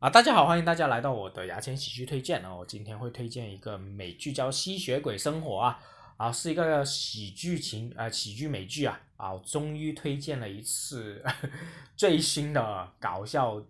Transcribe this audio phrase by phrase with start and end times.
[0.00, 2.54] 啊，大家好，欢迎大家来到我的牙签喜剧推荐啊！
[2.54, 5.80] 我今天会推荐一个美剧叫《吸血鬼生活》啊，
[6.16, 11.20] 啊，是一个喜剧情呃喜剧美剧啊，啊，终于推荐了一次
[11.98, 13.60] 最新的搞笑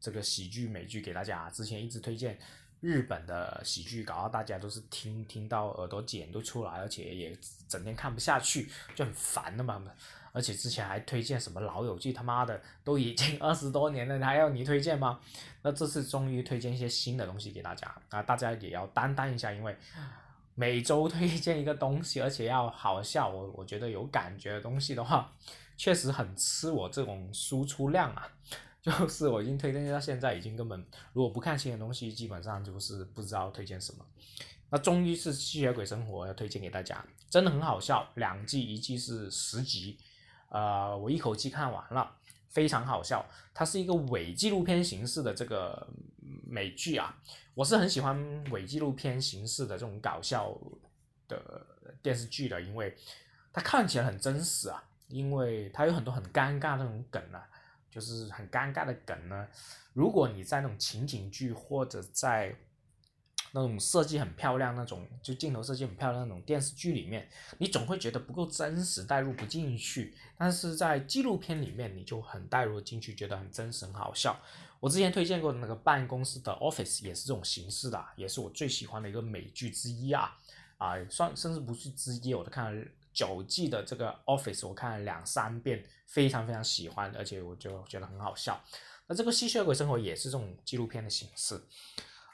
[0.00, 1.48] 这个喜剧美剧给大家。
[1.50, 2.36] 之前一直推荐
[2.84, 7.34] 日本的喜剧，搞到大家都是听听到耳朵茧都出来，而且也
[7.66, 9.82] 整天看不下去，就很烦的嘛。
[10.32, 15.18] 而且之前还推荐什么《老友记》，他妈的都已经二十多年了，还要你推荐吗？
[15.62, 18.22] 那这次终于推荐一些新的东西给大家啊！
[18.22, 19.74] 大家也要担当一下，因为
[20.54, 25.32] 每周推荐一个东西，而且要好笑，我我觉得有感觉的东西的话，
[25.78, 28.28] 确实很吃我这种输出量啊。
[28.84, 30.78] 就是我已经推荐到现在，已经根本
[31.14, 34.04] 如果不看新的东西，基本上就是不知道推荐什么。
[34.68, 39.98] 那终于是《吸血鬼生活》要推荐给大家，真的很好笑，两季一季是十集。
[40.50, 42.14] 呃，我一口气看完了，
[42.50, 43.24] 非常好笑。
[43.54, 45.88] 它是一个伪纪录片形式的这个
[46.46, 47.16] 美剧啊，
[47.54, 50.54] 我是很喜欢伪纪录片形式的这种搞笑
[51.26, 51.66] 的
[52.02, 52.94] 电视剧的，因为
[53.50, 57.48] 它看起来很真实啊，因为它有很多很尴尬那种梗啊，
[57.94, 59.46] 就是很尴尬的梗呢。
[59.92, 62.56] 如果你在那种情景剧或者在
[63.52, 67.28] 那种设计很漂亮，那种就镜头设计很漂亮那种电视剧里面，
[67.58, 70.12] 你总会觉得不够真实，带入不进去。
[70.36, 74.36] 但是在纪录片里面，你就很带入进去，觉得很真实、很好笑。
[74.80, 80.36] 我之前推荐过的那个办公室的 Office 也是这种形式的，也是我最喜欢的一个美剧之一啊
[80.76, 82.84] 啊，算甚至不是之一，我都看了
[83.14, 88.60] 九季的这个 Office，我看了两三遍，非常非常喜欢，而且我就觉得很好笑。
[89.06, 91.58] 那这个吸血鬼生活也是这种纪录片的形式，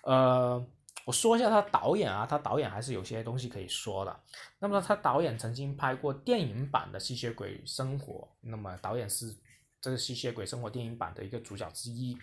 [0.02, 0.66] 呃。
[1.06, 4.20] 我说一下他导演啊，他导演还是有些东西可以说的。
[4.58, 9.34] 那么他导演曾经拍过电影版的《吸血鬼生活》，那么导演是
[9.80, 12.16] 这个《吸血鬼生活》电影版的一个主角之一。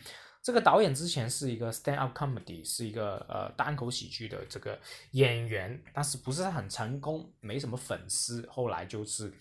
[0.44, 4.80] 这个导演之前是一个 stand up comedy，是一个呃单口喜剧的这个
[5.11, 8.48] 演员，但是不是很成功，没什么粉丝。
[8.49, 9.33] 后来就是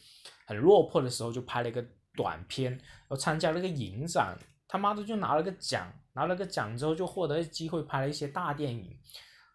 [0.47, 4.37] 很落魄的时候，就拍了一个短片，然后参加了个影展，
[4.67, 8.99] 他妈的就拿了个奖，拿了个奖之后就获得机会拍了一些大电影。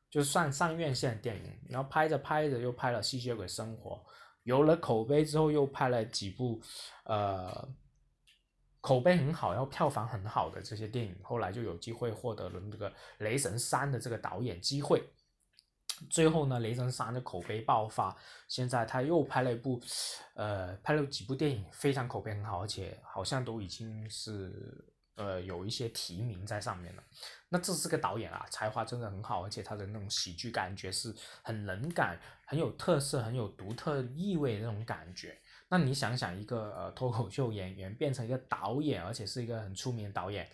[0.10, 3.92] 就算上院线电影，然后拍着拍着又拍了《吸血鬼生活》，
[4.44, 6.62] 有了口碑之后又拍了几部，
[7.06, 7.68] 呃，
[8.82, 15.02] 口碑很好，然后票房很好的这些电影，后来就有机会获得了这个《雷神三》的这个导演机会。
[16.10, 18.14] 最后呢，《雷神三》的口碑爆发，
[18.48, 19.80] 现在他又拍了一部，
[20.34, 24.88] 呃，拍了几部电影，非常口碑很好，而且好像都已经是。
[25.16, 27.04] 呃，有一些提名在上面了。
[27.50, 35.38] 那这是个导演啊，才华真的很好，而且他的那种喜剧感觉是很能感、很有特色、很有独特意味那种感觉。
[35.72, 40.50] 那你想想，一个呃脱口秀演员变成一个导演，而且是一个很出名的导演，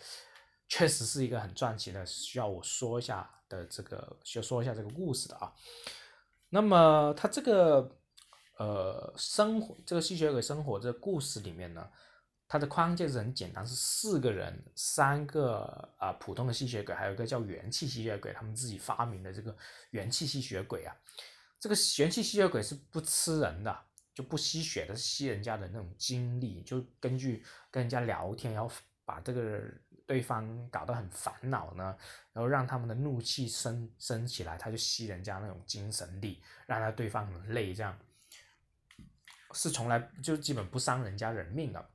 [0.69, 5.51] 确实是一个很传奇的，需要我说一下的这个，需要说一下这个故事的啊。
[6.49, 7.97] 那么他这个
[8.59, 11.89] 呃生活，这个吸血鬼生活这个故事里面呢？
[12.49, 19.53] 它的框架是很简单，是四个人，三个啊普通的吸血鬼，还有一个叫元气吸血鬼，他们自己发明的这个
[19.89, 20.95] 元气吸血鬼啊。
[21.59, 23.77] 这个元气吸血鬼是不吃人的，
[24.17, 29.61] 就不吸血的，吸人家的那种精力，就根据跟人家聊天，然后把这个
[30.07, 31.95] 对方搞得很烦恼呢，
[32.33, 37.95] 然后让他们的怒气升升起来，他就吸人家那种精神力，让他对方很累，这样
[39.51, 41.89] 是从来就基本不伤人家人命的。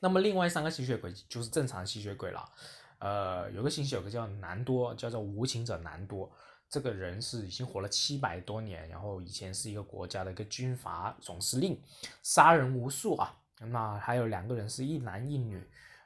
[0.00, 2.52] 那么另外三个吸血鬼就是正常吸血鬼了，
[2.98, 6.30] 呃，有个吸血鬼叫南多，叫做无情者南多，
[6.70, 11.80] 这个人是已经活了七百多年，然后以前是一个国家的一个军阀总司令，
[12.22, 13.34] 杀人无数啊。
[13.60, 15.60] 那还有两个人是一男一女，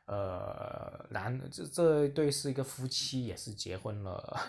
[0.07, 4.41] 呃，男这这对是一个夫妻，也是结婚了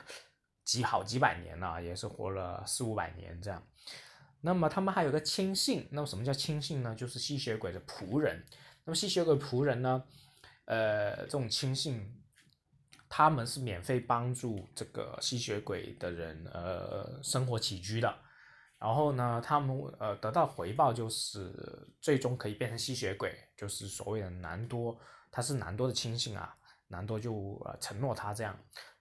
[0.63, 3.62] 几好几百年了，也是活了四五百年这样。
[4.41, 6.95] 那么他们还有个亲信，那么什么叫亲信呢？
[6.95, 8.45] 就是吸血鬼的仆人。
[8.85, 10.03] 那么吸血鬼仆人呢？
[10.66, 12.22] 呃，这种亲信，
[13.15, 18.12] 他们是免费帮助这个吸血鬼的人，呃，生活起居的。
[18.80, 21.54] 然后呢，他们呃得到回报就是
[22.01, 25.00] 最终可以变成吸血鬼，就是所谓的南多，
[25.30, 26.56] 他是南多的亲信啊，
[26.88, 28.57] 南多就呃承诺他这样。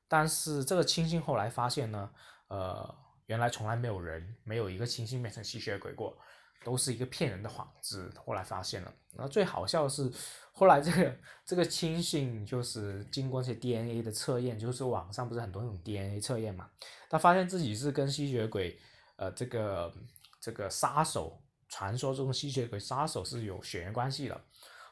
[0.07, 2.11] 但是这个亲信后来发现呢，
[2.49, 2.95] 呃，
[3.27, 6.17] 原来从来没有人没有一个亲信变成吸血鬼过。
[6.65, 8.95] 都是一个骗人的幌子，后来发现了。
[9.17, 10.09] 然后最好笑的是，
[10.53, 16.71] 后来这个这个亲信就是经过一些 DNA 的测验，就是网上不是很多那种 DNA 测验嘛，
[17.11, 18.79] 他发现自己是跟吸血鬼，
[19.17, 19.93] 呃，这个
[20.41, 24.41] 这个杀手传说中吸血鬼杀手是有血缘关系的。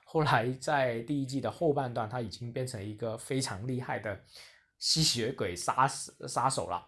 [0.05, 4.21] 后来在第一季的后半段，他已经变成一个非常厉害的
[4.81, 6.85] 吸血鬼杀死杀手了。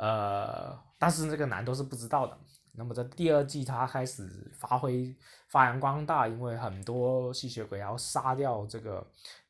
[0.00, 2.34] 呃，但是这个男都是不知道的。
[2.72, 5.14] 那么在第二季，他开始发挥
[5.48, 9.06] 发扬光大，因为很多吸血鬼要杀掉这个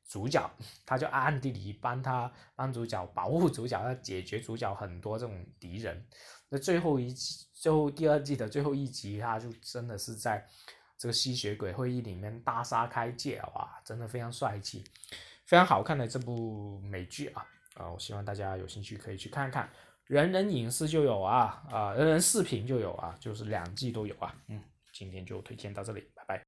[0.09, 0.51] 主角，
[0.85, 6.05] 他就暗地里帮他帮主角保护主角，要解决主角很多这种敌人。
[6.49, 10.45] 那最后一季，最后第二季的最后一集，他就真的是在
[10.99, 14.83] 这个吸血鬼会议里面大杀开戒，哇，真的非常帅气，
[15.47, 17.89] 非常好看的这部美剧啊啊！
[17.89, 19.71] 我希望大家有兴趣可以去看看。
[20.11, 24.35] 人人影视就有啊，啊，人人视频就有啊，就是两季都有啊。
[24.49, 24.61] 嗯，
[24.93, 26.03] 今天就推荐到这里。